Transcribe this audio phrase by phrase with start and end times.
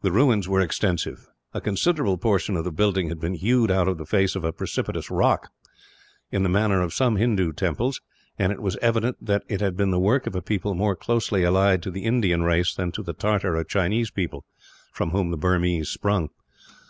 [0.00, 1.28] The ruins were extensive.
[1.52, 4.50] A considerable portion of the building had been hewn out of the face of a
[4.50, 5.52] precipitous rock,
[6.30, 8.00] in the manner of some Hindoo temples;
[8.38, 11.44] and it was evident that it had been the work of a people more closely
[11.44, 14.46] allied to the Indian race than to the Tartar or Chinese people,
[14.90, 16.30] from whom the Burmese sprung.